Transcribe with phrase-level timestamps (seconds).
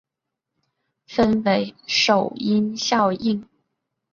[1.05, 3.47] 分为首因效应。